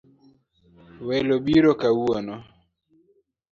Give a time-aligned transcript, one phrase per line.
[1.07, 2.35] Welo biro kawuono